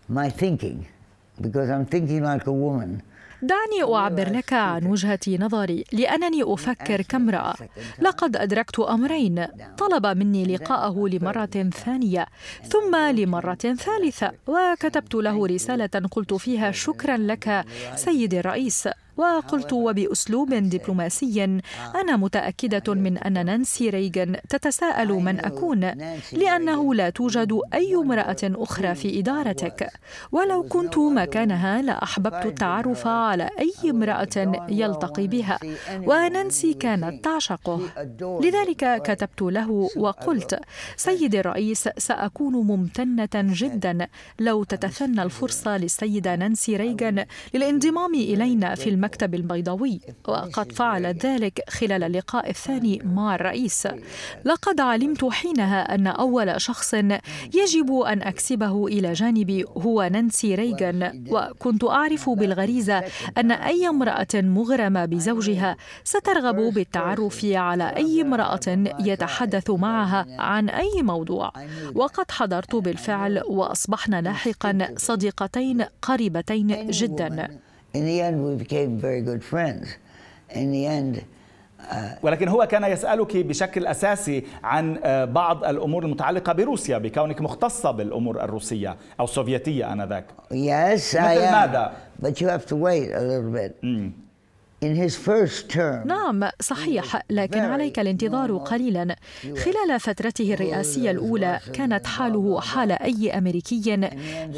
my 0.10 0.30
thinking, 0.30 0.88
because 1.42 1.70
I'm 1.70 1.86
thinking 1.86 2.24
like 2.24 2.48
a 2.48 2.52
woman. 2.52 3.02
دعني 3.42 3.96
أعبر 3.96 4.30
لك 4.34 4.54
عن 4.54 4.86
وجهة 4.86 5.20
نظري 5.28 5.84
لأنني 5.92 6.44
أفكر 6.44 7.02
كامرأة 7.02 7.54
لقد 8.00 8.36
أدركت 8.36 8.80
أمرين. 8.80 9.48
طلب 9.78 10.06
مني 10.08 10.46
لقاءه 10.46 11.08
لمرة 11.08 11.70
ثانية 11.86 12.28
ثم 12.64 12.96
لمرة 12.96 13.56
ثالثة. 13.56 14.32
وكتبت 14.48 15.16
له 15.16 15.48
رسالة 15.48 16.08
قلت 16.12 16.34
فيها 16.34 16.72
شكرا 16.72 17.18
لك 17.18 17.66
سيدي 17.96 18.40
الرئيس. 18.40 18.90
وقلت 19.18 19.74
وباسلوب 19.74 20.54
دبلوماسي 20.54 21.44
أنا 21.96 22.18
متاكده 22.18 22.94
من 22.94 23.18
ان 23.18 23.46
نانسي 23.46 23.90
ريغان 23.90 24.36
تتساءل 24.50 25.08
من 25.08 25.40
اكون 25.46 25.92
لأنه 26.34 26.94
لا 26.94 27.10
توجد 27.10 27.60
اي 27.74 27.96
امراه 27.96 28.38
أخرى 28.44 28.96
في 28.96 29.20
ادارتك 29.20 29.90
ولو 30.32 30.64
كنت 30.64 30.98
مكانها 30.98 31.82
لاحببت 31.82 32.46
التعرف 32.46 33.08
على 33.08 33.50
اي 33.60 33.90
امراه 33.90 34.66
يلتقي 34.70 35.28
بها 35.28 35.60
ونانسي 35.92 36.74
كانت 36.74 37.24
تعشقه 37.24 37.82
لذلك 38.22 39.02
كتبت 39.04 39.42
له 39.42 39.90
وقلت 39.98 40.60
سيدي 40.96 41.40
الرئيس 41.40 41.90
ساكون 41.98 42.54
ممتنه 42.54 43.30
جدا 43.36 44.08
لو 44.40 44.64
تتثنى 44.64 45.24
الفرصه 45.24 45.78
للسيده 45.78 46.36
نانسي 46.36 46.76
ريغان 46.76 47.26
للانضمام 47.54 48.14
الينا 48.14 48.76
في 48.76 48.90
المكتب 49.02 49.36
البيضاوي. 49.36 50.00
وقد 50.28 50.72
فعلت 50.72 51.26
ذلك 51.26 51.64
خلال 51.70 52.04
اللقاء 52.04 52.50
الثاني 52.50 53.02
مع 53.04 53.36
الرئيس. 53.36 53.88
لقد 54.46 54.80
علمت 54.80 55.26
حينها 55.26 55.96
أن 55.96 56.08
أول 56.08 56.62
شخص 56.62 56.94
يجب 57.54 57.94
أن 58.08 58.22
أكسبه 58.22 58.88
إلى 58.88 59.14
جانبي 59.14 59.66
هو 59.78 60.10
نانسي 60.12 60.56
ريغان. 60.56 61.26
وكنت 61.30 61.84
أعرف 61.84 62.30
بالغريزة 62.30 63.04
أن 63.38 63.52
أي 63.52 63.88
امرأة 63.88 64.28
مغرمة 64.36 65.06
بزوجها 65.06 65.78
سترغب 66.04 66.56
بالتعرف 66.56 67.46
على 67.46 67.84
أي 67.84 68.22
امرأة 68.22 68.84
يتحدث 69.00 69.70
معها 69.70 70.26
عن 70.40 70.70
أي 70.70 71.02
موضوع. 71.02 71.52
وقد 71.96 72.32
حضرت 72.32 72.76
بالفعل 72.76 73.42
وأصبحنا 73.48 74.22
لاحقا 74.22 74.88
صديقتين 74.98 75.86
قريبتين 76.02 76.88
جدا. 76.90 77.60
In 77.94 78.06
the 78.06 78.22
end, 78.22 78.36
we 78.46 78.56
became 78.56 78.98
very 78.98 79.22
good 79.22 79.44
friends. 79.44 79.86
In 80.56 80.72
the 80.72 80.86
end, 80.86 81.24
ولكن 82.24 82.48
هو 82.48 82.68
كان 82.68 82.84
يسألك 82.84 83.38
بشكل 83.38 83.88
أساسي 83.88 84.44
عن 84.64 85.00
بعض 85.34 85.64
الأمور 85.64 86.04
المتعلقة 86.06 86.54
بروسيا 86.54 86.98
بكونك 86.98 87.42
مختصة 87.42 87.92
بالأمور 87.92 88.44
الروسية 88.44 88.96
أو 89.20 89.26
السوفيتية 89.26 89.94
آنذاك 89.94 90.26
yes, 90.52 91.16
I 91.16 91.18
am. 91.18 91.52
ماذا؟ 91.52 91.94
But 92.22 92.42
you 92.42 92.48
have 92.48 92.66
to 92.68 92.76
wait 92.76 93.12
a 93.12 93.22
little 93.22 93.52
bit. 93.52 93.82
Term, 93.82 94.14
نعم 96.06 96.50
صحيح 96.62 97.22
لكن 97.30 97.60
عليك 97.60 98.00
الانتظار 98.00 98.58
قليلا. 98.58 99.16
خلال 99.44 100.00
فترته 100.00 100.54
الرئاسية 100.54 101.12
الأولى 101.12 101.60
كانت 101.74 102.06
حاله 102.08 102.62
حال 102.62 102.92
أي 102.92 103.38
أمريكي 103.38 103.96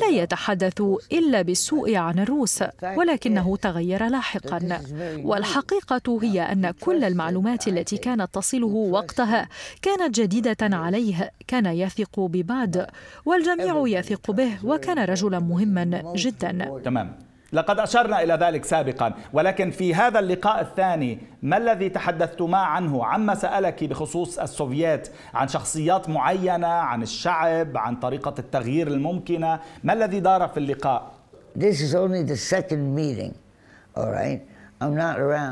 لا 0.02 0.08
يتحدث 0.10 0.82
إلا 1.12 1.42
بالسوء 1.42 1.96
عن 1.96 2.20
الروس 2.20 2.64
ولكنه 2.84 3.56
تغير 3.58 4.08
لاحقا. 4.08 4.82
والحقيقة 5.24 6.20
هي 6.22 6.42
أن 6.42 6.72
كل 6.72 7.04
المعلومات 7.04 7.68
التي 7.68 7.98
كانت 7.98 8.30
تصله 8.34 8.68
وقتها 8.68 9.50
كانت 9.82 10.20
جديدة 10.20 10.58
عليه 10.62 11.32
كان 11.48 11.66
يثق 11.66 12.20
بباد 12.20 12.88
والجميع 13.26 13.84
يثق 14.00 14.32
به 14.32 14.52
وكان 14.64 15.00
رجلا 15.00 15.40
مهما 15.40 16.14
جدا. 16.16 16.82
تمام. 16.86 17.33
لقد 17.54 17.80
أشرنا 17.80 18.24
إلى 18.24 18.34
ذلك 18.34 18.66
سابقا. 18.66 19.14
ولكن 19.34 19.72
في 19.72 19.96
هذا 19.96 20.20
اللقاء 20.20 20.62
الثاني 20.62 21.20
ما 21.42 21.58
الذي 21.58 21.90
تحدثتما 21.90 22.58
عنه؟ 22.58 23.06
عما 23.06 23.36
سألك 23.36 23.84
بخصوص 23.84 24.40
السوفييت؟ 24.40 25.10
عن 25.34 25.48
شخصيات 25.48 26.10
معينة؟ 26.10 26.68
عن 26.68 27.02
الشعب؟ 27.04 27.78
عن 27.78 27.96
طريقة 27.96 28.34
التغيير 28.40 28.88
الممكنة؟ 28.88 29.60
ما 29.84 29.94
الذي 29.94 30.20
دار 30.20 30.48
في 30.48 30.58
اللقاء؟ 30.58 31.12
This 31.56 31.82
is 31.82 31.94
only 31.94 32.24
the 32.24 32.38
second 32.54 32.96
meeting, 32.96 33.34
all 33.96 34.10
right? 34.10 34.42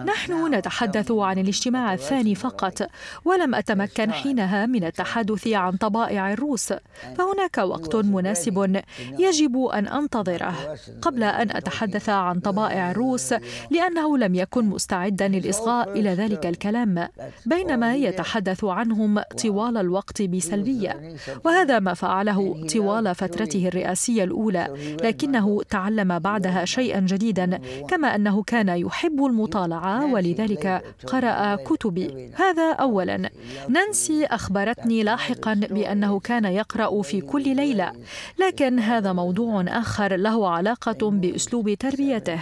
نحن 0.03 0.53
نتحدث 0.55 1.11
عن 1.11 1.37
الاجتماع 1.37 1.93
الثاني 1.93 2.35
فقط 2.35 2.87
ولم 3.25 3.55
أتمكن 3.55 4.11
حينها 4.11 4.65
من 4.65 4.83
التحدث 4.83 5.47
عن 5.47 5.71
طبائع 5.71 6.33
الروس. 6.33 6.73
فهناك 7.17 7.57
وقت 7.57 7.95
مناسب 7.95 8.81
يجب 9.19 9.65
أن 9.65 9.87
أنتظره. 9.87 10.77
قبل 11.01 11.23
أن 11.23 11.51
أتحدث 11.51 12.09
عن 12.09 12.39
طبائع 12.39 12.91
الروس 12.91 13.33
لأنه 13.71 14.17
لم 14.17 14.35
يكن 14.35 14.65
مستعدا 14.65 15.27
للإصغاء 15.27 15.91
إلى 15.91 16.09
ذلك 16.09 16.45
الكلام 16.45 17.07
بينما 17.45 17.95
يتحدث 17.95 18.63
عنهم 18.63 19.19
طوال 19.19 19.77
الوقت 19.77 20.21
بسلبية. 20.21 21.15
وهذا 21.45 21.79
ما 21.79 21.93
فعله 21.93 22.67
طوال 22.73 23.15
فترته 23.15 23.67
الرئاسية 23.67 24.23
الأولى 24.23 24.67
لكنه 25.03 25.61
تعلم 25.69 26.19
بعدها 26.19 26.65
شيئا 26.65 26.99
جديدا 26.99 27.59
كما 27.89 28.15
أنه 28.15 28.43
كان 28.43 28.69
يحب 28.69 29.20
المطالعة 29.27 30.13
ولذلك 30.13 30.83
قرأ 31.07 31.55
كتبي 31.55 32.31
هذا 32.35 32.71
أولا. 32.73 33.29
نانسي 33.69 34.25
أخبرتني 34.25 35.03
لاحقا 35.03 35.53
بأنه 35.53 36.19
كان 36.19 36.45
يقرأ 36.45 37.01
في 37.01 37.21
كل 37.21 37.55
ليلة 37.55 37.91
لكن 38.39 38.79
هذا 38.79 39.13
موضوع 39.13 39.65
آخر 39.67 40.15
له 40.15 40.49
علاقة 40.49 41.09
بأسلوب 41.11 41.73
تربيته 41.73 42.39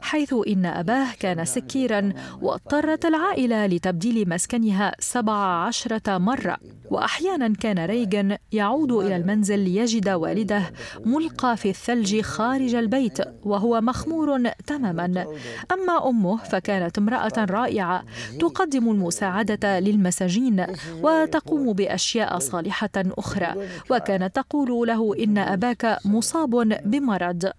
حيث 0.00 0.34
إن 0.48 0.66
أباه 0.66 1.06
كان 1.20 1.44
سكيرا 1.44 2.12
واضطرت 2.42 3.04
العائلة 3.04 3.66
لتبديل 3.66 4.28
مسكنها 4.28 4.92
سبع 4.98 5.66
عشرة 5.66 6.18
مرة. 6.18 6.56
وأحيانا 6.92 7.52
كان 7.60 7.78
ريغن 7.78 8.36
يعود 8.52 8.92
إلى 8.92 9.16
المنزل 9.16 9.58
ليجد 9.58 10.08
والده 10.08 10.62
ملقى 11.04 11.56
في 11.56 11.70
الثلج 11.70 12.20
خارج 12.20 12.74
البيت 12.74 13.18
وهو 13.44 13.80
مخمور 13.80 14.48
تماما. 14.66 15.26
أما 15.72 16.08
أمه 16.08 16.36
فكانت 16.36 16.98
امرأة 16.98 17.32
رائعة 17.38 18.02
تقدم 18.40 18.90
المساعدة 18.90 19.80
للمساجين 19.80 20.66
وتقوم 21.02 21.72
بأشياء 21.72 22.38
صالحة 22.38 22.90
أخرى 22.96 23.54
وكانت 23.90 24.36
تقول 24.36 24.88
له 24.88 25.14
إن 25.24 25.38
أباك 25.38 25.98
مصاب 26.04 26.50
بمرض. 26.84 27.50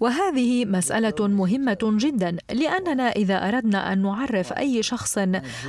وهذه 0.00 0.64
مسألة 0.64 1.28
مهمة 1.28 1.78
جدا 1.82 2.36
لأننا 2.52 3.08
إذا 3.10 3.48
أردنا 3.48 3.92
أن 3.92 4.02
نعرف 4.02 4.52
أي 4.52 4.82
شخص 4.82 5.18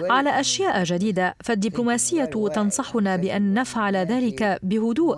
على 0.09 0.39
أشياء 0.39 0.83
جديدة 0.83 1.35
فالدبلوماسية 1.43 2.25
تنصحنا 2.25 3.10
بأن 3.15 3.53
نفعل 3.53 3.95
ذلك 3.95 4.59
بهدوء. 4.63 5.17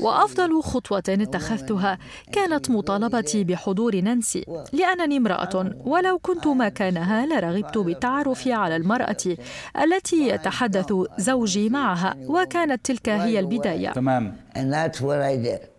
وأفضل 0.00 0.62
خطوة 0.62 1.02
اتخذتها 1.08 1.98
كانت 2.32 2.70
مطالبتي 2.70 3.44
بحضور 3.44 4.00
نانسي 4.00 4.44
لأنني 4.72 5.16
امرأة. 5.16 5.74
ولو 5.84 6.18
كنت 6.18 6.46
مكانها 6.46 7.26
لرغبت 7.26 7.78
بالتعرف 7.78 8.48
على 8.48 8.76
المرأة 8.76 9.36
التي 9.82 10.28
يتحدث 10.28 10.92
زوجي 11.18 11.68
معها 11.68 12.16
وكانت 12.26 12.86
تلك 12.86 13.08
هي 13.08 13.38
البداية. 13.38 13.90
تمام. 13.92 14.36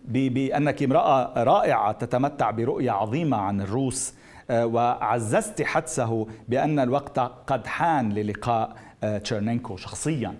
بأنك 0.09 0.83
امرأة 0.83 1.45
رائعة 1.45 1.93
تتمتع 1.93 2.51
برؤية 2.51 2.91
عظيمة 2.91 3.37
عن 3.37 3.61
الروس. 3.61 4.13
وعززت 4.51 5.63
حدسه 5.63 6.27
بأن 6.49 6.79
الوقت 6.79 7.19
قد 7.19 7.67
حان 7.67 8.13
للقاء 8.13 8.77
آه، 9.05 9.19
تشيرنينكو 9.19 9.77
شخصيا 9.77 10.35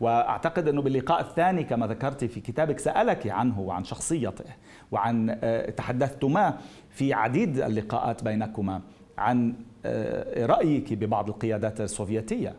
وأعتقد 0.00 0.68
أنه 0.68 0.82
باللقاء 0.82 1.20
الثاني 1.20 1.64
كما 1.64 1.86
ذكرت 1.86 2.24
في 2.24 2.40
كتابك 2.40 2.78
سألك 2.78 3.26
عنه 3.26 3.60
وعن 3.60 3.84
شخصيته 3.84 4.44
وعن 4.92 5.38
آه، 5.42 5.70
تحدثتما 5.70 6.58
في 6.90 7.12
عديد 7.12 7.58
اللقاءات 7.58 8.24
بينكما 8.24 8.80
عن 9.18 9.54
آه، 9.86 10.46
رأيك 10.46 10.92
ببعض 10.92 11.28
القيادات 11.28 11.80
السوفيتية 11.80 12.54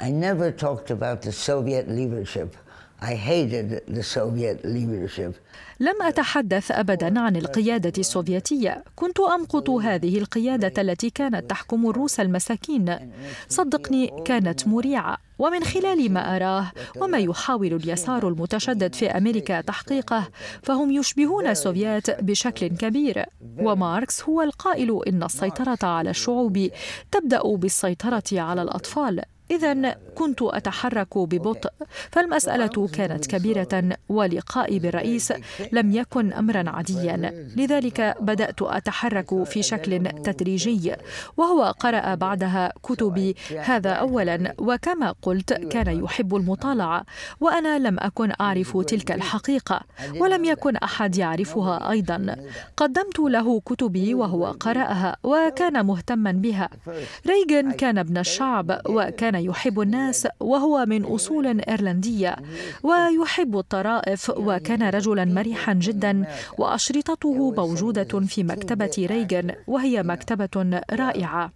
I 0.00 0.10
never 0.10 0.52
talked 0.52 0.92
about 0.92 1.22
the 1.22 1.32
Soviet 1.32 1.88
leadership. 1.88 2.54
I 3.00 3.14
hated 3.14 3.68
the 3.96 4.02
Soviet 4.02 4.64
leadership. 4.64 5.32
لم 5.80 6.02
أتحدث 6.02 6.70
أبدا 6.70 7.20
عن 7.20 7.36
القيادة 7.36 7.92
السوفيتية. 7.98 8.84
كنت 8.96 9.20
أمقت 9.20 9.70
هذه 9.70 10.18
القيادة 10.18 10.82
التي 10.82 11.10
كانت 11.10 11.50
تحكم 11.50 11.90
الروس 11.90 12.20
المساكين. 12.20 13.12
صدقني 13.48 14.22
كانت 14.24 14.68
مريعة. 14.68 15.18
ومن 15.38 15.64
خلال 15.64 16.12
ما 16.12 16.36
أراه 16.36 16.72
وما 16.96 17.18
يحاول 17.18 17.74
اليسار 17.74 18.28
المتشدد 18.28 18.94
في 18.94 19.06
أمريكا 19.06 19.60
تحقيقه 19.60 20.28
فهم 20.62 20.90
يشبهون 20.90 21.46
السوفيات 21.46 22.22
بشكل 22.22 22.68
كبير. 22.68 23.24
وماركس 23.58 24.22
هو 24.22 24.42
القائل 24.42 25.00
إن 25.08 25.22
السيطرة 25.22 25.78
على 25.82 26.10
الشعوب 26.10 26.68
تبدأ 27.12 27.42
بالسيطرة 27.42 28.22
على 28.32 28.62
الأطفال. 28.62 29.22
إذا 29.50 29.96
كنت 30.14 30.42
أتحرك 30.42 31.18
ببطء 31.18 31.70
فالمسألة 32.10 32.88
كانت 32.92 33.26
كبيرة 33.26 33.98
ولقائي 34.08 34.78
بالرئيس 34.78 35.32
لم 35.72 35.92
يكن 35.92 36.32
أمرا 36.32 36.70
عاديا. 36.70 37.16
لذلك 37.56 38.16
بدأت 38.20 38.62
أتحرك 38.62 39.44
في 39.44 39.62
شكل 39.62 40.08
تدريجي 40.24 40.92
وهو 41.36 41.74
قرأ 41.80 42.14
بعدها 42.14 42.72
كتبي 42.82 43.36
هذا 43.58 43.90
أولا 43.90 44.54
وكما 44.58 45.14
قلت 45.22 45.52
كان 45.52 46.04
يحب 46.04 46.36
المطالعة 46.36 47.04
وأنا 47.40 47.78
لم 47.78 47.98
أكن 47.98 48.32
أعرف 48.40 48.76
تلك 48.76 49.12
الحقيقة 49.12 49.80
ولم 50.16 50.44
يكن 50.44 50.76
أحد 50.76 51.16
يعرفها 51.16 51.90
أيضا. 51.90 52.36
قدمت 52.76 53.18
له 53.18 53.60
كتبي 53.60 54.14
وهو 54.14 54.46
قرأها 54.46 55.16
وكان 55.22 55.86
مهتما 55.86 56.32
بها. 56.32 56.68
ريغن 57.26 57.72
كان 57.72 57.98
ابن 57.98 58.18
الشعب 58.18 58.80
وكان 58.86 59.37
يحب 59.38 59.80
الناس 59.80 60.28
وهو 60.40 60.86
من 60.86 61.04
أصول 61.04 61.60
إيرلندية 61.60 62.36
ويحب 62.82 63.58
الطرائف 63.58 64.30
وكان 64.30 64.82
رجلا 64.82 65.24
مرحا 65.24 65.72
جدا 65.74 66.24
وأشرطته 66.58 67.50
موجودة 67.50 68.20
في 68.20 68.44
مكتبة 68.44 69.06
ريغن 69.10 69.52
وهي 69.66 70.02
مكتبة 70.02 70.80
رائعة. 70.92 71.52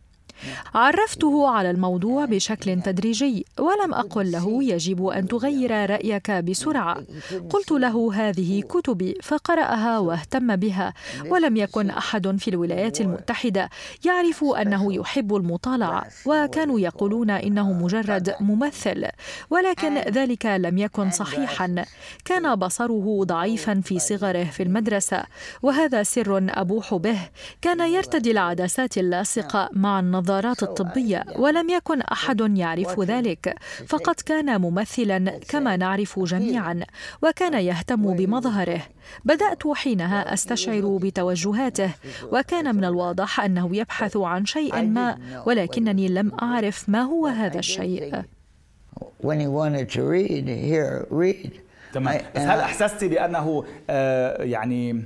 عرفته 0.74 1.48
على 1.48 1.70
الموضوع 1.70 2.24
بشكل 2.24 2.82
تدريجي 2.82 3.46
ولم 3.58 3.94
أقل 3.94 4.32
له 4.32 4.64
يجب 4.64 5.06
أن 5.06 5.28
تغير 5.28 5.90
رأيك 5.90 6.30
بسرعة. 6.30 7.02
قلت 7.50 7.70
له 7.70 8.14
هذه 8.14 8.60
كتبي 8.60 9.14
فقرأها 9.22 9.98
واهتم 9.98 10.56
بها 10.56 10.94
ولم 11.26 11.56
يكن 11.56 11.90
أحد 11.90 12.36
في 12.38 12.48
الولايات 12.48 13.00
المتحدة 13.00 13.70
يعرف 14.04 14.44
أنه 14.44 14.94
يحب 14.94 15.36
المطالعة 15.36 16.06
وكانوا 16.26 16.80
يقولون 16.80 17.30
إنه 17.30 17.72
مجرد 17.72 18.34
ممثل 18.40 19.06
ولكن 19.50 19.98
ذلك 19.98 20.46
لم 20.46 20.78
يكن 20.78 21.10
صحيحا. 21.10 21.84
كان 22.24 22.54
بصره 22.54 23.24
ضعيفا 23.24 23.80
في 23.84 23.98
صغره 23.98 24.44
في 24.44 24.62
المدرسة 24.62 25.22
وهذا 25.62 26.02
سر 26.02 26.46
أبوح 26.50 26.94
به. 26.94 27.18
كان 27.62 27.80
يرتدي 27.80 28.30
العدسات 28.30 28.98
اللاصقة 28.98 29.68
مع 29.72 30.00
النظارات 30.22 30.62
الطبية 30.62 31.24
ولم 31.36 31.70
يكن 31.70 32.00
أحد 32.00 32.40
يعرف 32.58 33.00
ذلك 33.00 33.54
فقد 33.86 34.14
كان 34.14 34.60
ممثلا 34.60 35.38
كما 35.48 35.76
نعرف 35.76 36.18
جميعا 36.18 36.80
وكان 37.22 37.54
يهتم 37.54 38.14
بمظهره. 38.16 38.82
بدأت 39.24 39.62
حينها 39.74 40.34
أستشعر 40.34 40.98
بتوجهاته 41.02 41.90
وكان 42.32 42.74
من 42.76 42.84
الواضح 42.84 43.40
أنه 43.40 43.76
يبحث 43.76 44.16
عن 44.16 44.46
شيء 44.46 44.82
ما 44.82 45.18
ولكنني 45.46 46.08
لم 46.08 46.32
أعرف 46.42 46.88
ما 46.88 47.00
هو 47.02 47.26
هذا 47.26 47.58
الشيء. 47.58 48.22
When 49.22 49.38
he 49.40 49.46
wanted 49.46 49.88
to 49.96 50.00
read, 50.14 50.46
here, 50.48 51.06
read. 51.10 51.50
تمام. 51.94 52.18
I- 52.18 52.38
هل 52.38 52.58
أحسست 52.60 53.04
بأنه 53.04 53.64
آه، 53.90 54.42
يعني 54.42 55.04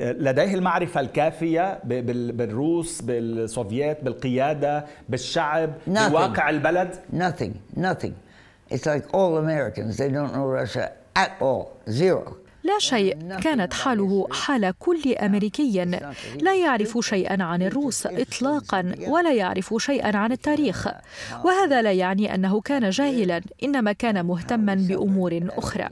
لديه 0.00 0.54
المعرفة 0.54 1.00
الكافية 1.00 1.78
بالروس 1.84 3.00
بالسوفييت 3.02 4.04
بالقيادة 4.04 4.84
بالشعب 5.08 5.70
Nothing. 5.88 6.10
بواقع 6.10 6.50
البلد 6.50 6.94
Nothing, 7.16 7.80
nothing. 7.80 8.12
It's 8.70 8.86
like 8.86 9.04
all 9.14 9.38
Americans. 9.38 9.96
They 9.96 10.10
don't 10.10 10.32
know 10.34 10.46
Russia 10.46 10.92
at 11.16 11.32
all. 11.40 11.64
Zero. 11.90 12.36
لا 12.68 12.78
شيء. 12.78 13.16
كانت 13.42 13.74
حاله 13.74 14.26
حال 14.30 14.74
كل 14.78 15.12
أمريكي. 15.12 15.84
لا 16.40 16.54
يعرف 16.54 16.98
شيئا 17.00 17.42
عن 17.42 17.62
الروس 17.62 18.06
اطلاقا 18.06 18.94
ولا 19.06 19.32
يعرف 19.32 19.74
شيئا 19.78 20.16
عن 20.16 20.32
التاريخ. 20.32 20.88
وهذا 21.44 21.82
لا 21.82 21.92
يعني 21.92 22.34
أنه 22.34 22.60
كان 22.60 22.90
جاهلا 22.90 23.40
إنما 23.62 23.92
كان 23.92 24.26
مهتما 24.26 24.74
بأمور 24.74 25.40
أخرى. 25.58 25.88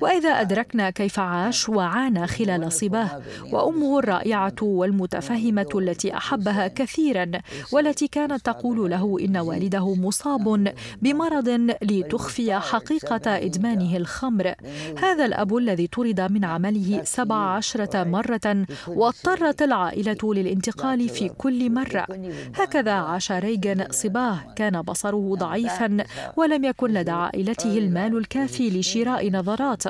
وإذا 0.00 0.28
أدركنا 0.28 0.90
كيف 0.90 1.18
عاش 1.18 1.68
وعانى 1.68 2.26
خلال 2.26 2.72
صباه 2.72 3.22
وأمه 3.52 3.98
الرائعة 3.98 4.56
والمتفهمة 4.62 5.68
التي 5.74 6.16
أحبها 6.16 6.68
كثيرا 6.68 7.30
والتي 7.72 8.08
كانت 8.08 8.46
تقول 8.46 8.90
له 8.90 9.16
إن 9.20 9.36
والده 9.36 9.94
مصاب 9.94 10.74
بمرض 11.02 11.48
لتخفي 11.82 12.58
حقيقة 12.58 13.36
إدمانه 13.36 13.96
الخمر. 13.96 14.54
هذا 15.02 15.24
الأب 15.24 15.56
الذي 15.56 15.86
طرد 15.86 16.17
من 16.20 16.44
عمله 16.44 17.04
سبع 17.04 17.36
عشرة 17.36 18.04
مرة 18.04 18.66
واضطرت 18.88 19.62
العائلة 19.62 20.18
للانتقال 20.24 21.08
في 21.08 21.28
كل 21.28 21.70
مرة. 21.72 22.06
هكذا 22.54 22.92
عاش 22.92 23.32
ريغن 23.32 23.86
صباه. 23.90 24.38
كان 24.56 24.82
بصره 24.82 25.34
ضعيفا 25.34 25.96
ولم 26.36 26.64
يكن 26.64 26.90
لدى 26.90 27.10
عائلته 27.10 27.78
المال 27.78 28.16
الكافي 28.18 28.70
لشراء 28.80 29.30
نظارات 29.30 29.82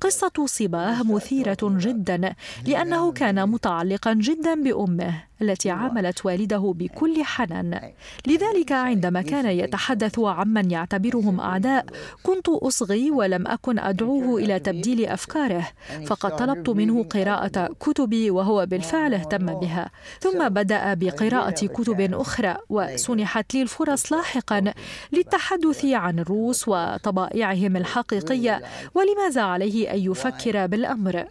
قصة 0.00 0.46
صباه 0.46 1.02
مثيرة 1.02 1.56
جدا 1.62 2.34
لأنه 2.66 3.12
كان 3.12 3.48
متعلقا 3.48 4.12
جدا 4.14 4.62
بأمه. 4.62 5.14
التي 5.42 5.70
عاملت 5.70 6.26
والده 6.26 6.74
بكل 6.76 7.24
حنان. 7.24 7.80
لذلك 8.26 8.72
عندما 8.72 9.22
كان 9.22 9.46
يتحدث 9.46 10.18
عمن 10.18 10.70
يعتبرهم 10.70 11.40
أعداء 11.40 11.86
كنت 12.22 12.48
أصغي 12.48 13.10
ولم 13.10 13.46
أكن 13.46 13.78
أدعوه 13.78 14.38
إلى 14.38 14.58
تبديل 14.58 15.06
أفكاره 15.06 15.68
فقد 16.06 16.36
طلبت 16.36 16.68
منه 16.68 17.02
قراءة 17.02 17.74
كتبي 17.80 18.30
وهو 18.30 18.66
بالفعل 18.66 19.14
اهتم 19.14 19.60
بها. 19.60 19.90
ثم 20.20 20.48
بدأ 20.48 20.94
بقراءة 20.94 21.66
كتب 21.66 22.00
أخرى 22.14 22.56
وسنحت 22.68 23.54
لي 23.54 23.62
الفرص 23.62 24.12
لاحقا 24.12 24.72
للتحدث 25.12 25.84
عن 25.84 26.18
الروس 26.18 26.68
وطبائعهم 26.68 27.76
الحقيقية 27.76 28.62
ولماذا 28.94 29.42
عليه 29.42 29.92
أن 29.92 29.98
يفكر 29.98 30.66
بالأمر؟ 30.66 31.24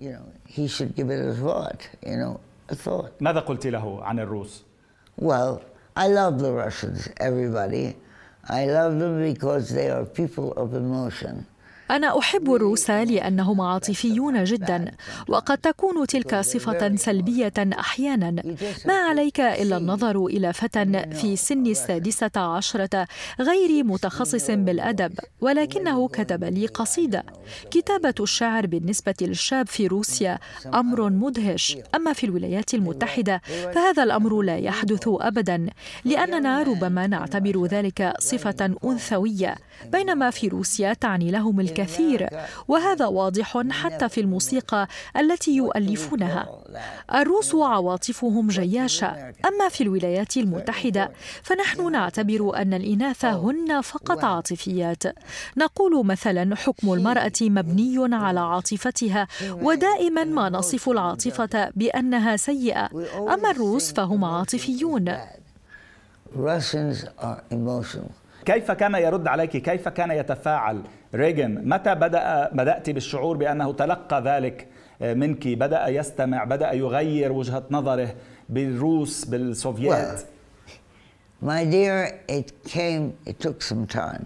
ماذا 3.21 3.41
قلت 3.41 3.67
له 3.67 4.05
عن 4.05 4.19
الروس؟ 4.21 4.63
Well, 5.21 5.61
I 5.97 6.09
love 6.09 6.39
the 6.39 6.53
Russians, 6.53 7.09
everybody. 7.19 7.97
I 8.49 8.65
love 8.67 8.99
them 8.99 9.23
because 9.23 9.69
they 9.69 9.91
are 9.91 10.05
people 10.05 10.53
of 10.53 10.75
emotion. 10.75 11.47
أنا 11.92 12.20
أحب 12.20 12.54
الروس 12.54 12.90
لأنهم 12.90 13.62
عاطفيون 13.62 14.44
جدا 14.44 14.92
وقد 15.28 15.58
تكون 15.58 16.08
تلك 16.08 16.42
صفة 16.42 16.96
سلبية 16.96 17.54
أحيانا. 17.58 18.56
ما 18.86 18.94
عليك 18.94 19.40
إلا 19.40 19.78
النظر 19.78 20.26
إلى 20.26 20.54
فتى 20.54 20.86
في 21.14 21.36
سن 21.36 21.66
السادسة 21.68 22.32
عشرة 22.38 23.08
غير 23.40 23.84
متخصص 23.84 24.52
بالأدب 24.52 25.14
ولكنه 25.42 26.08
كتب 26.08 26.44
لي 26.44 26.66
قصيدة. 26.68 27.24
كتابة 27.72 28.14
الشعر 28.20 28.66
بالنسبة 28.66 29.14
للشاب 29.22 29.68
في 29.68 29.88
روسيا 29.88 30.40
أمر 30.74 31.10
مدهش. 31.10 31.78
أما 31.96 32.14
في 32.14 32.24
الولايات 32.24 32.74
المتحدة 32.74 33.42
فهذا 33.76 34.04
الأمر 34.04 34.42
لا 34.42 34.58
يحدث 34.58 35.04
أبدا 35.08 35.68
لأننا 36.06 36.64
ربما 36.64 37.08
نعتبر 37.08 37.66
ذلك 37.66 38.14
صفة 38.20 38.76
أنثوية 38.86 39.56
بينما 39.92 40.30
في 40.30 40.48
روسيا 40.48 40.94
تعني 40.94 41.32
لهم 41.32 41.60
الكثير 41.80 42.30
وهذا 42.68 43.06
واضح 43.06 43.58
حتى 43.72 44.10
في 44.10 44.22
الموسيقى 44.22 44.88
التي 45.18 45.56
يؤلفونها. 45.56 46.50
الروس 47.14 47.56
عواطفهم 47.56 48.48
جياشة. 48.48 49.34
أما 49.46 49.70
في 49.70 49.82
الولايات 49.84 50.38
المتحدة 50.38 51.12
فنحن 51.44 51.92
نعتبر 51.92 52.58
أن 52.62 52.74
الإناث 52.74 53.26
هن 53.26 53.82
فقط 53.82 54.24
عاطفيات. 54.24 55.04
نقول 55.58 56.06
مثلا 56.06 56.56
حكم 56.56 56.94
المرأة 56.94 57.32
مبني 57.42 58.16
على 58.16 58.40
عاطفتها 58.40 59.28
ودائما 59.50 60.24
ما 60.24 60.50
نصف 60.50 60.90
العاطفة 60.90 61.70
بأنها 61.76 62.38
سيئة. 62.38 62.90
أما 63.34 63.52
الروس 63.52 63.94
فهم 63.94 64.26
عاطفيون. 64.26 65.18
Russians 66.36 66.98
are 67.20 67.40
emotional. 67.52 68.25
كيف 68.46 68.72
كان 68.72 68.96
يرد 68.96 69.28
عليك؟ 69.28 69.58
كيف 69.58 69.88
كان 69.88 70.12
يتفاعل؟ 70.12 70.82
ريغن 71.16 71.70
متى 71.70 71.96
بدأ 71.96 72.50
بدأت 72.54 72.90
بالشعور 72.90 73.38
بأنه 73.38 73.74
تلقى 73.74 74.22
ذلك؟ 74.22 74.68
منك. 75.02 75.48
بدأ 75.48 75.88
يستمع 75.88 76.44
بدأ 76.44 76.72
يغير 76.72 77.32
وجهة 77.32 77.64
نظره 77.72 78.16
بالروس 78.50 79.26
بالسوفييت. 79.26 80.20
Well, 80.20 80.24
my 81.42 81.66
dear, 81.66 82.22
it 82.28 82.52
came, 82.68 83.14
it 83.26 83.40
took 83.40 83.62
some 83.62 83.86
time. 83.88 84.26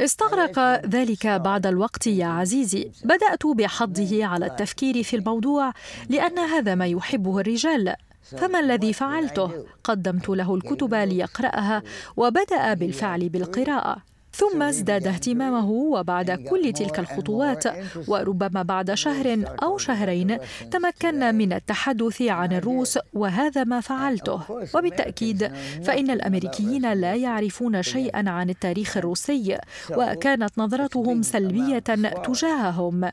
استغرق 0.00 0.58
ذلك 0.86 1.26
بعد 1.26 1.66
الوقت 1.66 2.06
يا 2.06 2.26
عزيزي. 2.26 2.90
بدأت 3.04 3.46
بحضه 3.46 4.24
على 4.26 4.46
التفكير 4.46 5.02
في 5.02 5.16
الموضوع 5.16 5.72
لأن 6.08 6.38
هذا 6.38 6.74
ما 6.74 6.86
يحبه 6.86 7.40
الرجال. 7.40 7.94
فما 8.38 8.60
الذي 8.60 8.92
فعلته؟ 8.92 9.66
قدمت 9.84 10.28
له 10.28 10.54
الكتب 10.54 10.94
ليقرأها 10.94 11.82
وبدأ 12.16 12.74
بالفعل 12.74 13.28
بالقراءة. 13.28 14.09
ثم 14.32 14.62
ازداد 14.62 15.06
اهتمامه 15.06 15.70
وبعد 15.70 16.30
كل 16.30 16.72
تلك 16.72 16.98
الخطوات 16.98 17.64
وربما 18.08 18.62
بعد 18.62 18.94
شهر 18.94 19.44
أو 19.62 19.78
شهرين 19.78 20.38
تمكنا 20.70 21.32
من 21.32 21.52
التحدث 21.52 22.22
عن 22.22 22.52
الروس 22.52 22.98
وهذا 23.12 23.64
ما 23.64 23.80
فعلته. 23.80 24.40
وبالتأكيد 24.74 25.52
فإن 25.84 26.10
الأمريكيين 26.10 26.92
لا 26.92 27.14
يعرفون 27.14 27.82
شيئا 27.82 28.30
عن 28.30 28.50
التاريخ 28.50 28.96
الروسي 28.96 29.58
وكانت 29.90 30.58
نظرتهم 30.58 31.22
سلبية 31.22 31.78
تجاههم 32.24 33.04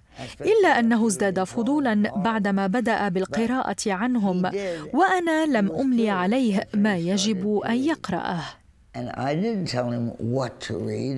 إلا 0.42 0.80
أنه 0.80 1.08
ازداد 1.08 1.44
فضولا 1.44 1.94
بعدما 2.16 2.68
بدأ 2.68 3.10
بالقراءة 3.10 3.76
عنهم 3.88 4.46
وأنا 4.94 5.46
لم 5.46 5.72
أملي 5.72 6.10
عليه 6.10 6.68
ما 6.74 6.98
يجب 6.98 7.58
أن 7.58 7.76
يقرأه. 7.76 8.44
And 8.98 9.08
I 9.30 9.32
didn't 9.44 9.68
tell 9.76 9.90
him 9.98 10.06
what 10.36 10.54
to 10.68 10.74
read. 10.92 11.18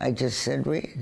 I 0.00 0.10
just 0.22 0.38
said 0.44 0.66
read. 0.66 1.00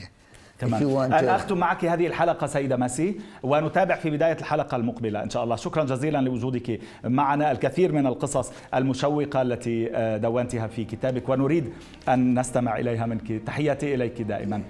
تمام. 0.59 0.83
الآن 0.83 1.29
أختم 1.29 1.59
معك 1.59 1.85
هذه 1.85 2.07
الحلقة 2.07 2.47
سيدة 2.47 2.77
ماسي 2.77 3.21
ونتابع 3.43 3.97
في 3.97 4.11
بداية 4.11 4.37
الحلقة 4.39 4.77
المقبلة 4.77 5.23
إن 5.23 5.31
شاء 5.31 5.45
الله. 5.45 5.57
شكرا 5.57 5.85
جزيلا 5.85 6.19
لوجودك 6.19 6.81
معنا. 7.05 7.53
الكثير 7.53 7.93
من 7.93 8.07
القصص 8.07 8.53
المشوقة 8.75 9.43
التي 9.43 9.89
دونتها 10.23 10.67
في 10.67 10.85
كتابك 10.85 11.29
ونريد 11.29 11.73
أن 12.09 12.39
نستمع 12.39 12.79
إليها 12.79 13.07
منك. 13.07 13.33
تحياتي 13.47 13.95
إليك 13.95 14.23
دائما. 14.23 14.63